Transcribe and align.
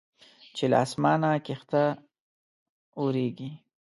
چې 0.55 0.65
له 0.71 0.77
اسمانه 0.85 1.29
کښته 1.45 1.83
اوریږي 2.99 3.49